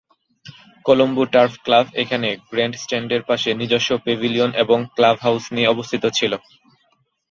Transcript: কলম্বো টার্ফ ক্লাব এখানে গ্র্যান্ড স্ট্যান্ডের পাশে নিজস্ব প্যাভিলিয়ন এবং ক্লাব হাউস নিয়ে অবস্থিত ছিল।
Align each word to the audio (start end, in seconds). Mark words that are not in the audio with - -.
কলম্বো 0.85 1.23
টার্ফ 1.33 1.53
ক্লাব 1.65 1.85
এখানে 2.01 2.29
গ্র্যান্ড 2.49 2.75
স্ট্যান্ডের 2.75 3.23
পাশে 3.29 3.49
নিজস্ব 3.61 3.89
প্যাভিলিয়ন 4.05 4.51
এবং 4.63 4.79
ক্লাব 4.95 5.17
হাউস 5.25 5.43
নিয়ে 5.55 5.71
অবস্থিত 5.73 6.03
ছিল। 6.17 6.33